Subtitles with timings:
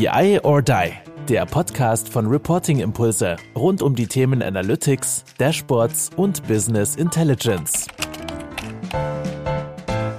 [0.00, 0.92] BI or Die,
[1.28, 7.86] der Podcast von Reporting Impulse rund um die Themen Analytics, Dashboards und Business Intelligence.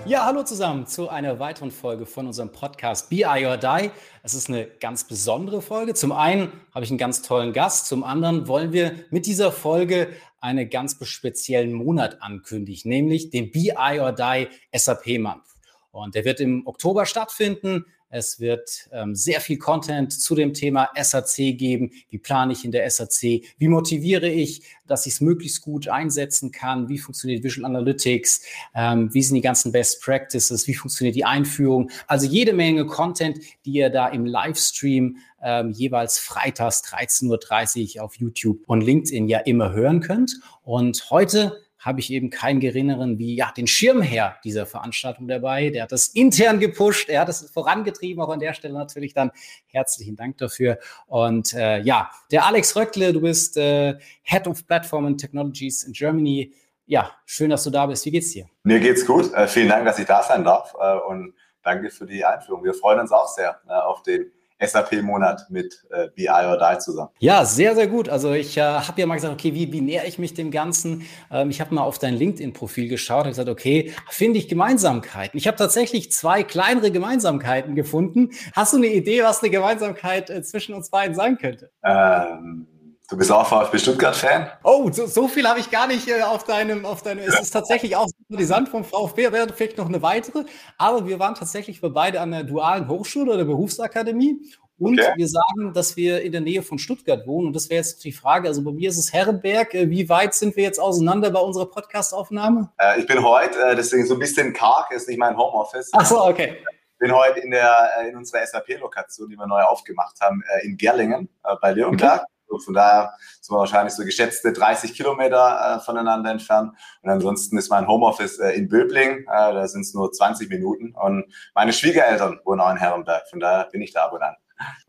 [0.05, 3.89] Ja, hallo zusammen zu einer weiteren Folge von unserem Podcast BI or Die.
[4.21, 5.95] Es ist eine ganz besondere Folge.
[5.95, 10.09] Zum einen habe ich einen ganz tollen Gast, zum anderen wollen wir mit dieser Folge
[10.41, 15.41] einen ganz speziellen Monat ankündigen, nämlich den BI or Die SAP Month.
[15.89, 17.85] Und der wird im Oktober stattfinden.
[18.11, 21.91] Es wird ähm, sehr viel Content zu dem Thema SAC geben.
[22.09, 23.43] Wie plane ich in der SAC?
[23.57, 26.89] Wie motiviere ich, dass ich es möglichst gut einsetzen kann?
[26.89, 28.41] Wie funktioniert Visual Analytics?
[28.75, 30.67] Ähm, wie sind die ganzen Best Practices?
[30.67, 31.89] Wie funktioniert die Einführung?
[32.05, 38.15] Also jede Menge Content, die ihr da im Livestream ähm, jeweils freitags 13.30 Uhr auf
[38.17, 40.37] YouTube und LinkedIn ja immer hören könnt.
[40.63, 45.71] Und heute habe ich eben keinen geringeren wie ja den Schirmherr dieser Veranstaltung dabei.
[45.71, 48.23] Der hat das intern gepusht, er hat es vorangetrieben.
[48.23, 49.31] Auch an der Stelle natürlich dann
[49.65, 50.77] herzlichen Dank dafür.
[51.07, 55.93] Und äh, ja, der Alex Röckle, du bist äh, Head of Platform and Technologies in
[55.93, 56.53] Germany.
[56.85, 58.05] Ja, schön, dass du da bist.
[58.05, 58.45] Wie geht's dir?
[58.63, 59.33] Mir geht's gut.
[59.33, 60.75] Äh, vielen Dank, dass ich da sein darf.
[60.79, 62.63] Äh, und danke für die Einführung.
[62.63, 64.31] Wir freuen uns auch sehr äh, auf den
[64.61, 67.09] SAP-Monat mit äh, BI or Die zusammen.
[67.19, 68.09] Ja, sehr, sehr gut.
[68.09, 71.07] Also ich äh, habe ja mal gesagt, okay, wie, wie nähere ich mich dem Ganzen?
[71.31, 75.37] Ähm, ich habe mal auf dein LinkedIn-Profil geschaut und gesagt, okay, finde ich Gemeinsamkeiten.
[75.37, 78.29] Ich habe tatsächlich zwei kleinere Gemeinsamkeiten gefunden.
[78.53, 81.71] Hast du eine Idee, was eine Gemeinsamkeit äh, zwischen uns beiden sein könnte?
[81.83, 82.67] Ähm
[83.11, 84.49] Du bist auch VfB Stuttgart-Fan?
[84.63, 87.19] Oh, so, so viel habe ich gar nicht äh, auf deinem, auf deinem.
[87.27, 90.45] Es ist tatsächlich auch Sympathisant vom VfB, wäre vielleicht noch eine weitere.
[90.77, 94.39] Aber wir waren tatsächlich für beide an der dualen Hochschule oder Berufsakademie.
[94.79, 95.11] Und okay.
[95.17, 97.47] wir sagen, dass wir in der Nähe von Stuttgart wohnen.
[97.47, 98.47] Und das wäre jetzt die Frage.
[98.47, 99.73] Also bei mir ist es Herrenberg.
[99.73, 102.71] Äh, wie weit sind wir jetzt auseinander bei unserer Podcast-Aufnahme?
[102.77, 105.89] Äh, ich bin heute, äh, deswegen so ein bisschen karg, ist nicht mein Homeoffice.
[105.91, 106.59] Ach so, okay.
[106.93, 110.77] Ich bin heute in, der, äh, in unserer SAP-Lokation, die wir neu aufgemacht haben, in
[110.77, 111.27] Gerlingen
[111.61, 112.25] bei Leonberg.
[112.51, 112.65] Okay.
[112.65, 116.73] Von daher sind wir wahrscheinlich so geschätzte 30 Kilometer äh, voneinander entfernt.
[117.01, 119.19] Und ansonsten ist mein Homeoffice äh, in Böbling.
[119.21, 120.93] Äh, da sind es nur 20 Minuten.
[120.93, 121.25] Und
[121.55, 123.29] meine Schwiegereltern wohnen auch in Herrenberg.
[123.29, 124.35] Von daher bin ich da ab und an.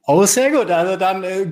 [0.04, 0.68] Oh, sehr gut.
[0.68, 1.46] Also dann äh,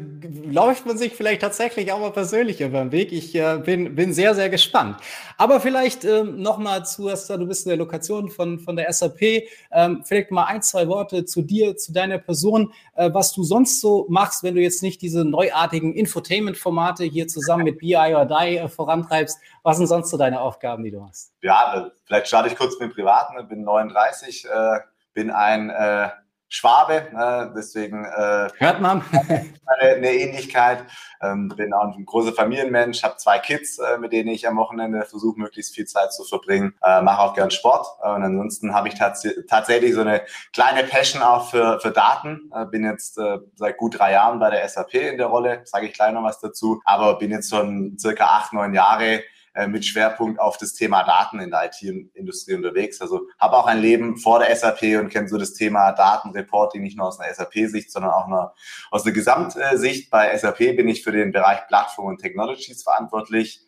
[0.50, 3.12] läuft man sich vielleicht tatsächlich auch mal persönlich über den Weg.
[3.12, 4.97] Ich äh, bin, bin sehr, sehr gespannt.
[5.38, 9.44] Aber vielleicht ähm, nochmal zu, du bist in der Lokation von, von der SAP.
[9.70, 13.81] Ähm, vielleicht mal ein, zwei Worte zu dir, zu deiner Person, äh, was du sonst
[13.81, 18.56] so machst, wenn du jetzt nicht diese neuartigen Infotainment-Formate hier zusammen mit BI or Die
[18.56, 19.38] äh, vorantreibst.
[19.62, 21.32] Was sind sonst so deine Aufgaben, die du hast?
[21.41, 23.47] Ja, vielleicht starte ich kurz mit dem Privaten.
[23.47, 24.81] Bin 39, äh,
[25.14, 26.08] bin ein äh,
[26.53, 27.53] Schwabe, ne?
[27.56, 30.84] deswegen äh, hört man eine, eine Ähnlichkeit.
[31.22, 35.05] Ähm, bin auch ein großer Familienmensch, habe zwei Kids, äh, mit denen ich am Wochenende
[35.05, 36.75] versuche, möglichst viel Zeit zu verbringen.
[36.83, 40.22] Äh, Mache auch gern Sport äh, und ansonsten habe ich tats tatsächlich so eine
[40.53, 42.50] kleine Passion auch für, für Daten.
[42.53, 45.87] Äh, bin jetzt äh, seit gut drei Jahren bei der SAP in der Rolle, sage
[45.87, 49.22] ich gleich noch was dazu, aber bin jetzt schon circa acht, neun Jahre
[49.53, 53.00] äh, mit Schwerpunkt auf das Thema Daten in der IT-Industrie unterwegs.
[53.00, 56.97] Also habe auch ein Leben vor der SAP und kenne so das Thema Datenreporting nicht
[56.97, 58.55] nur aus einer SAP-Sicht, sondern auch noch
[58.93, 60.09] aus der Gesamtsicht.
[60.09, 63.66] Bei SAP bin ich für den Bereich Plattform und Technologies verantwortlich.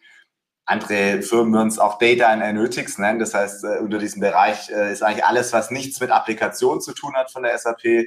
[0.67, 3.19] Andere Firmen würden es auch Data and Analytics nennen.
[3.19, 6.93] Das heißt, äh, unter diesem Bereich äh, ist eigentlich alles, was nichts mit Applikation zu
[6.93, 8.07] tun hat von der SAP.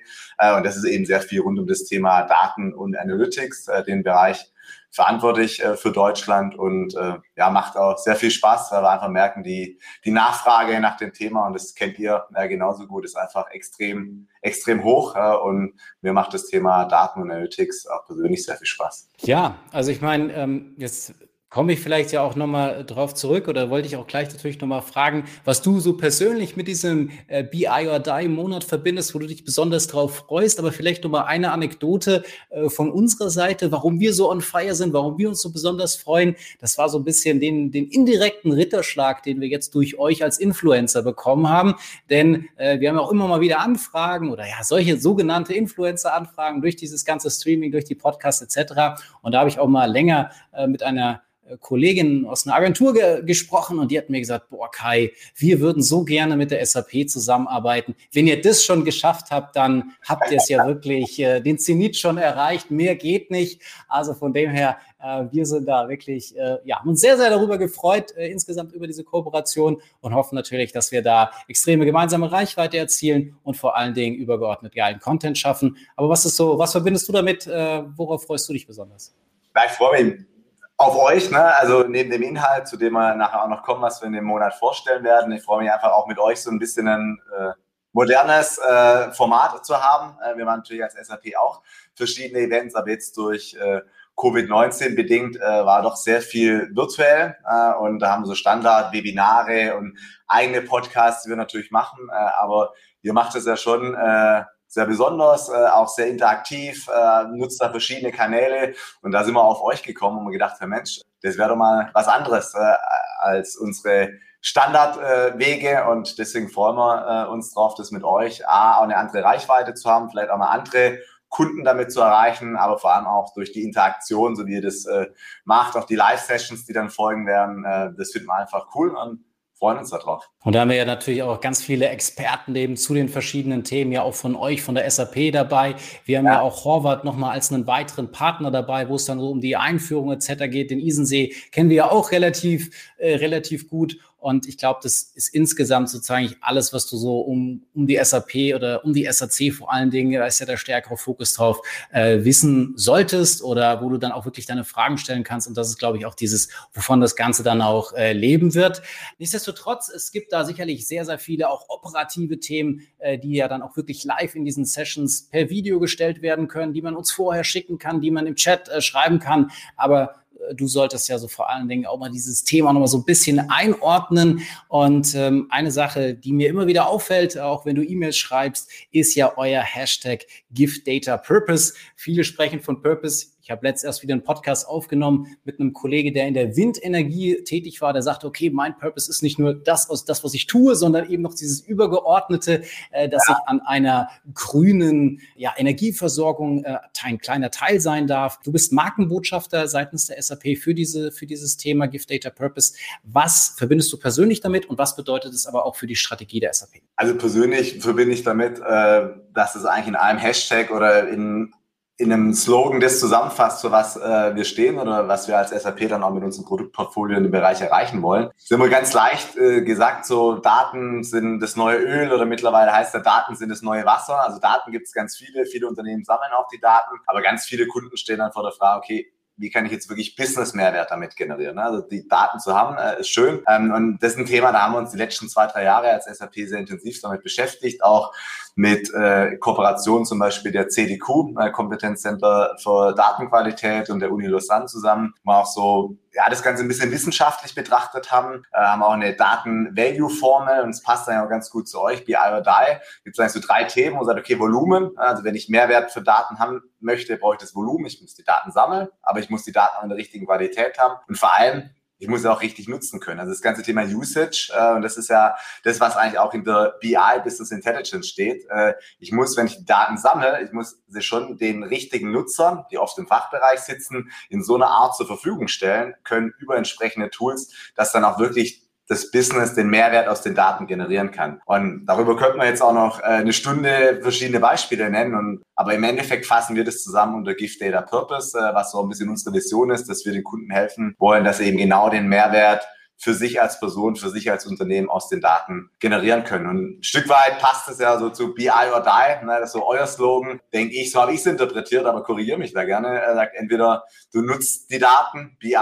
[0.56, 3.66] Und das ist eben sehr viel rund um das Thema Daten und Analytics.
[3.86, 4.50] Den Bereich
[4.92, 9.10] verantwortlich äh, für Deutschland und äh, ja, macht auch sehr viel Spaß, weil wir einfach
[9.10, 13.18] merken, die, die Nachfrage nach dem Thema, und das kennt ihr ja, genauso gut, ist
[13.18, 15.16] einfach extrem, extrem hoch.
[15.16, 19.10] Äh, und mir macht das Thema Daten und Analytics auch persönlich sehr viel Spaß.
[19.20, 21.14] Ja, also ich meine, ähm, jetzt
[21.56, 24.82] komme ich vielleicht ja auch nochmal drauf zurück oder wollte ich auch gleich natürlich nochmal
[24.82, 29.28] fragen, was du so persönlich mit diesem äh, BI or Die Monat verbindest, wo du
[29.28, 34.14] dich besonders drauf freust, aber vielleicht nochmal eine Anekdote äh, von unserer Seite, warum wir
[34.14, 36.36] so on fire sind, warum wir uns so besonders freuen.
[36.60, 40.40] Das war so ein bisschen den, den indirekten Ritterschlag, den wir jetzt durch euch als
[40.40, 41.76] Influencer bekommen haben,
[42.10, 46.76] denn äh, wir haben auch immer mal wieder Anfragen oder ja, solche sogenannte Influencer-Anfragen durch
[46.76, 49.02] dieses ganze Streaming, durch die Podcasts etc.
[49.22, 52.94] Und da habe ich auch mal länger äh, mit einer äh, Kollegin aus einer Agentur
[52.94, 56.66] ge gesprochen und die hat mir gesagt, boah Kai, wir würden so gerne mit der
[56.66, 57.96] SAP zusammenarbeiten.
[58.12, 61.98] Wenn ihr das schon geschafft habt, dann habt ihr es ja wirklich äh, den Zenit
[61.98, 62.72] schon erreicht.
[62.72, 63.62] Mehr geht nicht.
[63.88, 67.58] Also von dem her, äh, wir sind da wirklich, äh, ja, uns sehr, sehr darüber
[67.58, 72.78] gefreut, äh, insgesamt über diese Kooperation und hoffen natürlich, dass wir da extreme gemeinsame Reichweite
[72.78, 75.78] erzielen und vor allen Dingen übergeordnet geilen Content schaffen.
[75.96, 77.46] Aber was ist so, was verbindest du damit?
[77.46, 79.16] Äh, worauf freust du dich besonders?
[79.56, 80.35] Ich freue mich
[80.78, 81.58] auf euch, ne?
[81.58, 84.26] also neben dem Inhalt, zu dem wir nachher auch noch kommen, was wir in dem
[84.26, 85.32] Monat vorstellen werden.
[85.32, 87.52] Ich freue mich einfach auch mit euch so ein bisschen einen, äh,
[87.96, 90.20] modernes äh, Format zu haben.
[90.22, 91.62] Äh, wir waren natürlich als SAP auch
[91.96, 93.82] verschiedene Events, aber jetzt durch äh,
[94.18, 99.78] Covid-19 bedingt äh, war doch sehr viel virtuell äh, und da haben wir so Standard-Webinare
[99.78, 104.44] und eigene Podcasts, die wir natürlich machen, äh, aber ihr macht es ja schon äh,
[104.76, 108.74] sehr besonders, äh, auch sehr interaktiv, äh, nutzt da verschiedene Kanäle.
[109.02, 111.56] Und da sind wir auf euch gekommen und wir gedacht, Herr Mensch, das wäre doch
[111.56, 112.74] mal was anderes äh,
[113.20, 114.12] als unsere
[114.42, 115.86] Standardwege.
[115.90, 119.76] Und deswegen freuen wir äh, uns drauf, das mit euch A, auch eine andere Reichweite
[119.76, 121.00] zu haben, vielleicht auch mal andere
[121.30, 124.86] Kunden damit zu erreichen, aber vor allem auch durch die Interaktion, so wie ihr das
[124.86, 125.08] äh,
[125.46, 128.94] macht, auch die Live-Sessions, die dann folgen werden, äh, das finden wir einfach cool.
[128.94, 129.24] Und
[129.66, 130.30] freuen uns darauf.
[130.44, 133.92] Und da haben wir ja natürlich auch ganz viele Experten eben zu den verschiedenen Themen,
[133.92, 135.74] ja auch von euch, von der SAP dabei.
[136.06, 139.20] Wir haben ja, ja auch Horvath nochmal als einen weiteren Partner dabei, wo es dann
[139.20, 140.52] so um die Einführung etc.
[140.52, 140.70] geht.
[140.70, 143.98] Den Isensee kennen wir ja auch relativ, äh, relativ gut.
[144.26, 148.56] Und ich glaube, das ist insgesamt sozusagen alles, was du so um, um die SAP
[148.56, 151.62] oder um die SAC vor allen Dingen, da ist ja der stärkere Fokus drauf,
[151.92, 155.48] äh, wissen solltest oder wo du dann auch wirklich deine Fragen stellen kannst.
[155.48, 158.82] Und das ist, glaube ich, auch dieses, wovon das Ganze dann auch äh, leben wird.
[159.20, 163.62] Nichtsdestotrotz, es gibt da sicherlich sehr, sehr viele auch operative Themen, äh, die ja dann
[163.62, 167.44] auch wirklich live in diesen Sessions per Video gestellt werden können, die man uns vorher
[167.44, 169.52] schicken kann, die man im Chat äh, schreiben kann.
[169.78, 170.16] Aber
[170.54, 173.50] du solltest ja so vor allen Dingen auch mal dieses Thema nochmal so ein bisschen
[173.50, 174.42] einordnen.
[174.68, 179.16] Und ähm, eine Sache, die mir immer wieder auffällt, auch wenn du E-Mails schreibst, ist
[179.16, 181.74] ja euer Hashtag Give Data Purpose.
[181.96, 183.28] Viele sprechen von Purpose.
[183.46, 187.44] Ich habe letztens erst wieder einen Podcast aufgenommen mit einem Kollege, der in der Windenergie
[187.44, 187.94] tätig war.
[187.94, 191.22] Der sagte, okay, mein Purpose ist nicht nur das, das was ich tue, sondern eben
[191.22, 193.36] noch dieses übergeordnete, äh, dass ja.
[193.36, 198.40] ich an einer grünen ja, Energieversorgung äh, ein kleiner Teil sein darf.
[198.44, 202.74] Du bist Markenbotschafter seitens der SAP für, diese, für dieses Thema Give Data Purpose.
[203.04, 206.52] Was verbindest du persönlich damit und was bedeutet es aber auch für die Strategie der
[206.52, 206.82] SAP?
[206.96, 211.54] Also persönlich verbinde ich damit, äh, dass es eigentlich in einem Hashtag oder in
[211.98, 215.88] in einem Slogan das zusammenfasst, für was äh, wir stehen oder was wir als SAP
[215.88, 218.26] dann auch mit unserem Produktportfolio in dem Bereich erreichen wollen.
[218.26, 222.74] Das ist immer ganz leicht äh, gesagt, so Daten sind das neue Öl oder mittlerweile
[222.74, 224.22] heißt ja, Daten sind das neue Wasser.
[224.22, 227.66] Also Daten gibt es ganz viele, viele Unternehmen sammeln auch die Daten, aber ganz viele
[227.68, 231.60] Kunden stehen dann vor der Frage, okay, wie kann ich jetzt wirklich Business-Mehrwert damit generieren?
[231.60, 233.42] Also die Daten zu haben, äh, ist schön.
[233.48, 235.90] Ähm, und das ist ein Thema, da haben wir uns die letzten zwei, drei Jahre
[235.90, 238.14] als SAP sehr intensiv damit beschäftigt, auch
[238.56, 244.66] mit äh, Kooperation zum Beispiel der CDQ, äh, Kompetenzcenter für Datenqualität und der Uni Lausanne
[244.66, 248.94] zusammen, wo auch so ja, das Ganze ein bisschen wissenschaftlich betrachtet haben, äh, haben auch
[248.94, 252.78] eine Daten-Value-Formel und es passt dann ja auch ganz gut zu euch, BI or Die.
[253.04, 255.92] Gibt es eigentlich so drei Themen, wo man sagt, okay, Volumen, also wenn ich Mehrwert
[255.92, 259.30] für Daten haben möchte, brauche ich das Volumen, ich muss die Daten sammeln, aber ich
[259.30, 262.42] muss die Daten auch in der richtigen Qualität haben und vor allem ich muss auch
[262.42, 263.20] richtig nutzen können.
[263.20, 266.76] Also das ganze Thema Usage, äh, und das ist ja das, was eigentlich auch hinter
[266.82, 268.46] BI, Business Intelligence steht.
[268.50, 272.78] Äh, ich muss, wenn ich Daten sammle, ich muss sie schon den richtigen Nutzern, die
[272.78, 277.54] oft im Fachbereich sitzen, in so einer Art zur Verfügung stellen können über entsprechende Tools,
[277.76, 281.42] dass dann auch wirklich das Business den Mehrwert aus den Daten generieren kann.
[281.46, 285.16] Und darüber könnte man jetzt auch noch äh, eine Stunde verschiedene Beispiele nennen.
[285.16, 288.82] Und, aber im Endeffekt fassen wir das zusammen unter Gift Data Purpose, äh, was so
[288.82, 291.90] ein bisschen unsere Vision ist, dass wir den Kunden helfen wollen, dass sie eben genau
[291.90, 292.68] den Mehrwert
[292.98, 296.48] für sich als Person, für sich als Unternehmen aus den Daten generieren können.
[296.48, 299.54] Und ein Stück weit passt es ja so zu BI or Die, ne, das ist
[299.54, 303.00] so euer Slogan, denke ich, so habe ich es interpretiert, aber korrigiere mich da gerne.
[303.00, 305.58] Er sagt entweder du nutzt die Daten, BI,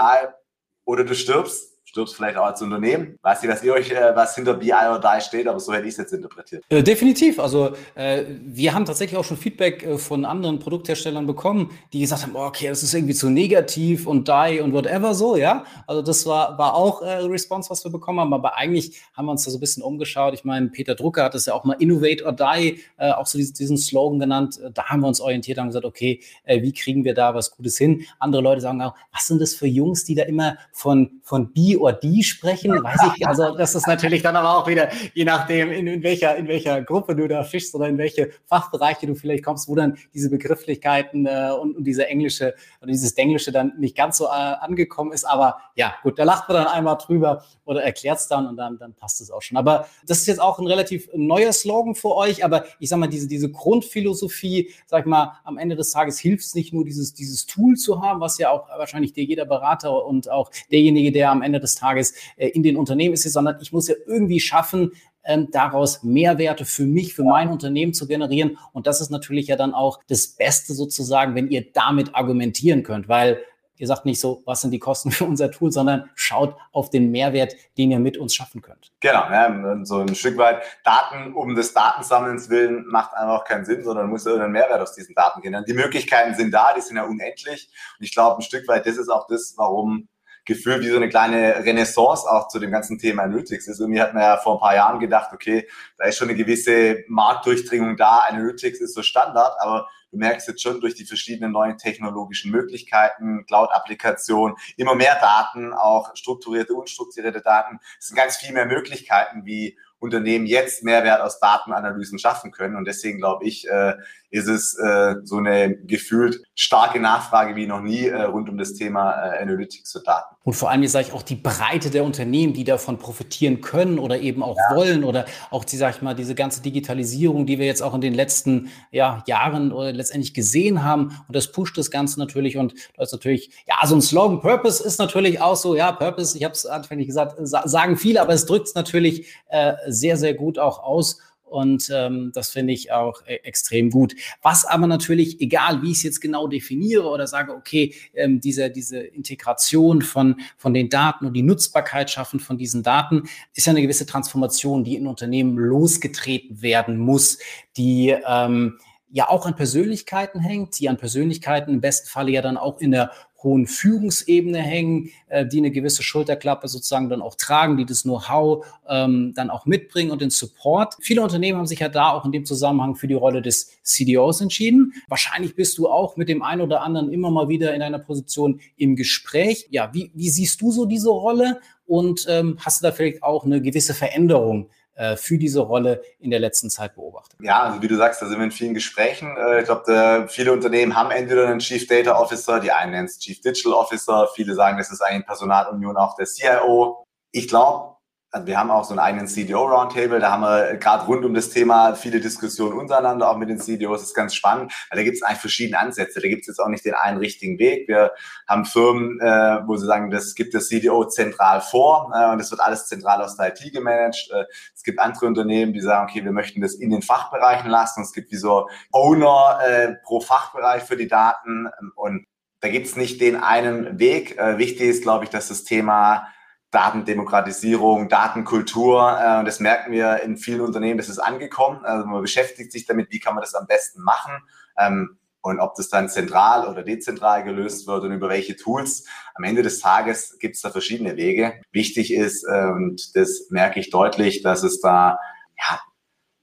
[0.84, 3.18] oder du stirbst stirbst vielleicht auch als Unternehmen.
[3.22, 5.86] Weiß nicht, was ihr euch, äh, was hinter BI or Die steht, aber so hätte
[5.86, 6.64] ich es jetzt interpretiert.
[6.68, 7.38] Äh, definitiv.
[7.38, 12.22] Also äh, wir haben tatsächlich auch schon Feedback äh, von anderen Produktherstellern bekommen, die gesagt
[12.22, 15.64] haben, oh, okay, das ist irgendwie zu negativ und Die und whatever so, ja.
[15.86, 19.30] Also das war, war auch äh, Response, was wir bekommen haben, aber eigentlich haben wir
[19.30, 20.34] uns da so ein bisschen umgeschaut.
[20.34, 23.38] Ich meine, Peter Drucker hat es ja auch mal Innovate or Die, äh, auch so
[23.38, 24.60] diesen, diesen Slogan genannt.
[24.74, 27.78] Da haben wir uns orientiert und gesagt, okay, äh, wie kriegen wir da was Gutes
[27.78, 28.04] hin?
[28.18, 31.76] Andere Leute sagen auch, was sind das für Jungs, die da immer von, von Bi
[31.84, 35.70] or die sprechen, weiß ich, also das ist natürlich dann aber auch wieder, je nachdem,
[35.70, 39.44] in, in, welcher, in welcher Gruppe du da fischst oder in welche Fachbereiche du vielleicht
[39.44, 43.96] kommst, wo dann diese Begrifflichkeiten äh, und, und diese englische oder dieses Denglische dann nicht
[43.96, 45.24] ganz so äh, angekommen ist.
[45.24, 48.78] Aber ja, gut, da lacht man dann einmal drüber oder erklärt es dann und dann,
[48.78, 49.58] dann passt es auch schon.
[49.58, 53.08] Aber das ist jetzt auch ein relativ neuer Slogan für euch, aber ich sag mal,
[53.08, 57.14] diese, diese Grundphilosophie, sag ich mal, am Ende des Tages hilft es nicht nur, dieses,
[57.14, 61.30] dieses Tool zu haben, was ja auch wahrscheinlich dir jeder Berater und auch derjenige, der
[61.30, 64.92] am Ende des Tages äh, in den Unternehmen ist, sondern ich muss ja irgendwie schaffen,
[65.24, 68.58] ähm, daraus Mehrwerte für mich, für mein Unternehmen zu generieren.
[68.72, 73.08] Und das ist natürlich ja dann auch das Beste sozusagen, wenn ihr damit argumentieren könnt,
[73.08, 73.40] weil
[73.76, 77.10] ihr sagt nicht so, was sind die Kosten für unser Tool, sondern schaut auf den
[77.10, 78.92] Mehrwert, den ihr mit uns schaffen könnt.
[79.00, 83.82] Genau, ja, so ein Stück weit Daten um des Datensammelns willen macht einfach keinen Sinn,
[83.82, 85.66] sondern muss irgendeinen Mehrwert aus diesen Daten generieren.
[85.66, 87.68] Die Möglichkeiten sind da, die sind ja unendlich.
[87.98, 90.08] Und ich glaube, ein Stück weit, das ist auch das, warum
[90.44, 93.80] gefühlt wie so eine kleine Renaissance auch zu dem ganzen Thema Analytics ist.
[93.80, 97.04] Irgendwie hat man ja vor ein paar Jahren gedacht, okay, da ist schon eine gewisse
[97.08, 101.78] Marktdurchdringung da, Analytics ist so Standard, aber du merkst jetzt schon durch die verschiedenen neuen
[101.78, 107.78] technologischen Möglichkeiten, Cloud-Applikationen, immer mehr Daten, auch strukturierte, unstrukturierte Daten.
[107.98, 112.76] Es sind ganz viel mehr Möglichkeiten, wie Unternehmen jetzt Mehrwert aus Datenanalysen schaffen können.
[112.76, 113.94] Und deswegen glaube ich, äh,
[114.30, 118.74] ist es äh, so eine gefühlt starke Nachfrage wie noch nie äh, rund um das
[118.74, 120.33] Thema Analytics und Daten.
[120.44, 123.98] Und vor allem, wie sage ich, auch die Breite der Unternehmen, die davon profitieren können
[123.98, 124.76] oder eben auch ja.
[124.76, 128.02] wollen oder auch die, sag ich mal, diese ganze Digitalisierung, die wir jetzt auch in
[128.02, 131.18] den letzten ja, Jahren oder letztendlich gesehen haben.
[131.26, 132.58] Und das pusht das Ganze natürlich.
[132.58, 136.36] Und da ist natürlich, ja, so ein Slogan Purpose ist natürlich auch so, ja, Purpose,
[136.36, 140.34] ich habe es anfänglich gesagt, sagen viele, aber es drückt es natürlich äh, sehr, sehr
[140.34, 141.20] gut auch aus.
[141.54, 144.16] Und ähm, das finde ich auch e extrem gut.
[144.42, 148.70] Was aber natürlich, egal wie ich es jetzt genau definiere oder sage, okay, ähm, diese,
[148.70, 153.70] diese Integration von, von den Daten und die Nutzbarkeit schaffen von diesen Daten, ist ja
[153.70, 157.38] eine gewisse Transformation, die in Unternehmen losgetreten werden muss,
[157.76, 158.80] die ähm,
[159.12, 162.90] ja auch an Persönlichkeiten hängt, die an Persönlichkeiten im besten Falle ja dann auch in
[162.90, 163.12] der
[163.44, 168.66] hohen Führungsebene hängen, äh, die eine gewisse Schulterklappe sozusagen dann auch tragen, die das Know-how
[168.88, 170.96] ähm, dann auch mitbringen und den Support.
[171.00, 174.40] Viele Unternehmen haben sich ja da auch in dem Zusammenhang für die Rolle des CDOs
[174.40, 174.94] entschieden.
[175.08, 178.60] Wahrscheinlich bist du auch mit dem einen oder anderen immer mal wieder in einer Position
[178.76, 179.68] im Gespräch.
[179.70, 183.44] Ja, wie, wie siehst du so diese Rolle und ähm, hast du da vielleicht auch
[183.44, 184.70] eine gewisse Veränderung
[185.16, 187.38] für diese Rolle in der letzten Zeit beobachtet?
[187.42, 189.36] Ja, also wie du sagst, da sind wir in vielen Gesprächen.
[189.36, 193.18] Äh, ich glaube, viele Unternehmen haben entweder einen Chief Data Officer, die einen nennen es
[193.18, 197.04] Chief Digital Officer, viele sagen, das ist eigentlich Personalunion auch der CIO.
[197.32, 197.93] Ich glaube,
[198.34, 201.50] also wir haben auch so einen eigenen CDO-Roundtable, da haben wir gerade rund um das
[201.50, 205.16] Thema viele Diskussionen untereinander, auch mit den CDOs, das ist ganz spannend, weil da gibt
[205.16, 207.86] es eigentlich verschiedene Ansätze, da gibt es jetzt auch nicht den einen richtigen Weg.
[207.86, 208.10] Wir
[208.48, 212.50] haben Firmen, äh, wo sie sagen, das gibt das CDO zentral vor äh, und das
[212.50, 214.28] wird alles zentral aus der IT gemanagt.
[214.32, 218.02] Äh, es gibt andere Unternehmen, die sagen, okay, wir möchten das in den Fachbereichen lassen.
[218.02, 222.26] Es gibt wie so Owner äh, pro Fachbereich für die Daten und
[222.58, 224.38] da gibt es nicht den einen Weg.
[224.38, 226.26] Äh, wichtig ist, glaube ich, dass das Thema
[226.74, 229.18] Datendemokratisierung, Datenkultur.
[229.18, 231.84] Äh, das merken wir in vielen Unternehmen, das ist angekommen.
[231.84, 234.42] Also man beschäftigt sich damit, wie kann man das am besten machen.
[234.78, 239.06] Ähm, und ob das dann zentral oder dezentral gelöst wird und über welche Tools.
[239.34, 241.60] Am Ende des Tages gibt es da verschiedene Wege.
[241.70, 245.18] Wichtig ist, äh, und das merke ich deutlich, dass es da
[245.58, 245.80] ja,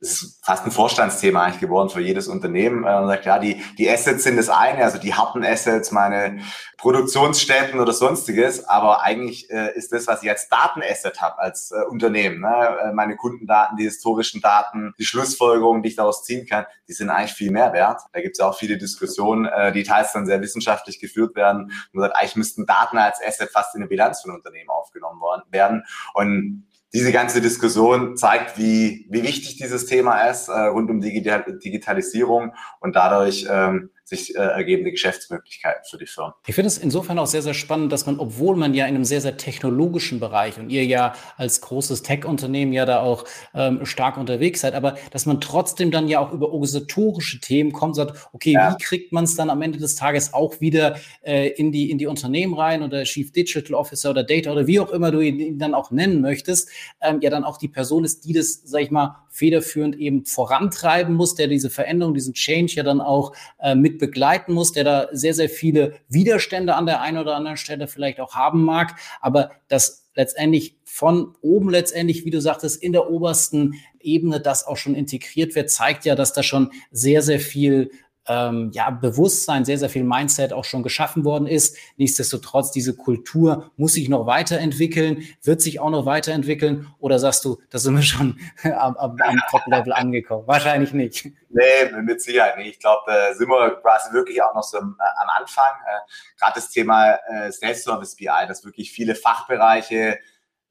[0.01, 2.81] es ist fast ein Vorstandsthema eigentlich geworden für jedes Unternehmen.
[2.81, 6.39] Man sagt, ja, die, die Assets sind das eine, also die harten Assets, meine
[6.77, 11.83] Produktionsstätten oder sonstiges, aber eigentlich äh, ist das, was ich als Datenasset habe, als äh,
[11.87, 12.77] Unternehmen, ne?
[12.83, 17.11] Äh, meine Kundendaten, die historischen Daten, die Schlussfolgerungen, die ich daraus ziehen kann, die sind
[17.11, 18.01] eigentlich viel mehr wert.
[18.11, 21.71] Da gibt es auch viele Diskussionen, äh, die teils dann sehr wissenschaftlich geführt werden.
[21.91, 25.43] Man sagt, eigentlich müssten Daten als Asset fast in eine Bilanz von Unternehmen aufgenommen worden
[25.51, 25.83] werden.
[26.15, 31.57] Und diese ganze Diskussion zeigt, wie, wie wichtig dieses Thema ist äh, rund um Digital
[31.63, 36.33] Digitalisierung und dadurch ähm, sich äh, ergebende Geschäftsmöglichkeiten für die Firmen.
[36.45, 39.05] Ich finde es insofern auch sehr, sehr spannend, dass man, obwohl man ja in einem
[39.05, 44.17] sehr, sehr technologischen Bereich und ihr ja als großes Tech-Unternehmen ja da auch ähm, stark
[44.17, 48.51] unterwegs seid, aber dass man trotzdem dann ja auch über organisatorische Themen kommt, sagt, okay,
[48.51, 48.73] ja.
[48.73, 51.97] wie kriegt man es dann am Ende des Tages auch wieder äh, in, die, in
[51.97, 55.57] die Unternehmen rein oder Chief Digital Officer oder Data oder wie auch immer du ihn,
[55.57, 56.69] dann auch nennen möchtest,
[57.01, 61.15] ähm, ja dann auch die Person ist, die das, sag ich mal, federführend eben vorantreiben
[61.15, 65.07] muss, der diese Veränderung, diesen Change ja dann auch äh, mit begleiten muss, der da
[65.13, 69.51] sehr, sehr viele Widerstände an der einen oder anderen Stelle vielleicht auch haben mag, aber
[69.69, 74.95] das letztendlich von oben letztendlich, wie du sagtest, in der obersten Ebene das auch schon
[74.95, 77.91] integriert wird, zeigt ja, dass da schon sehr, sehr viel
[78.31, 81.77] ähm, ja, Bewusstsein, sehr, sehr viel Mindset auch schon geschaffen worden ist.
[81.97, 87.61] Nichtsdestotrotz, diese Kultur muss sich noch weiterentwickeln, wird sich auch noch weiterentwickeln oder sagst du,
[87.69, 90.47] da sind wir schon am, am, am Top-Level angekommen?
[90.47, 91.25] Wahrscheinlich nicht.
[91.49, 92.71] Nee, mit Sicherheit nicht.
[92.71, 95.73] Ich glaube, da sind wir quasi wirklich auch noch so am, äh, am Anfang.
[95.85, 100.17] Äh, Gerade das Thema äh, Self-Service BI, dass wirklich viele Fachbereiche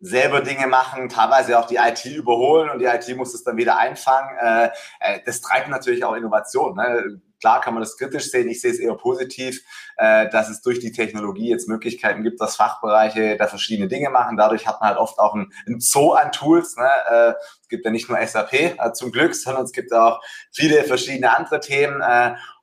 [0.01, 3.77] selber Dinge machen, teilweise auch die IT überholen und die IT muss es dann wieder
[3.77, 4.37] einfangen.
[4.39, 6.75] Äh, äh, das treibt natürlich auch Innovation.
[6.75, 7.21] Ne?
[7.41, 9.63] Klar kann man das kritisch sehen, ich sehe es eher positiv,
[9.97, 14.37] äh, dass es durch die Technologie jetzt Möglichkeiten gibt, dass Fachbereiche da verschiedene Dinge machen.
[14.37, 16.77] Dadurch hat man halt oft auch ein, ein Zoo an Tools.
[16.77, 16.89] Ne?
[17.11, 17.33] Äh,
[17.63, 20.21] es gibt ja nicht nur SAP äh, zum Glück, sondern es gibt auch
[20.53, 22.03] viele verschiedene andere Themen.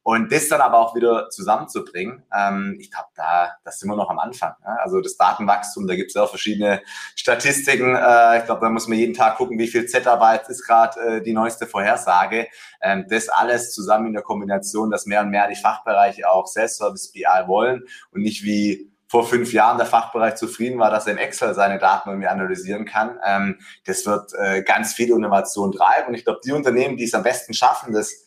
[0.08, 4.10] Und das dann aber auch wieder zusammenzubringen, ähm, ich glaube, da das sind wir noch
[4.10, 4.54] am Anfang.
[4.66, 4.80] Ne?
[4.80, 6.82] Also das Datenwachstum, da gibt es ja auch verschiedene
[7.18, 7.94] Statistiken.
[7.94, 11.22] Äh, ich glaube, da muss man jeden Tag gucken, wie viel Zettabyte ist gerade äh,
[11.22, 12.48] die neueste Vorhersage.
[12.82, 17.12] Ähm, das alles zusammen in der Kombination, dass mehr und mehr die Fachbereiche auch Self-Service
[17.12, 17.84] BI wollen
[18.14, 21.80] und nicht wie vor fünf Jahren der Fachbereich zufrieden war, dass er in Excel seine
[21.80, 23.20] Daten irgendwie analysieren kann.
[23.26, 26.08] Ähm, das wird äh, ganz viel Innovation treiben.
[26.08, 28.24] Und ich glaube, die Unternehmen, die es am besten schaffen, das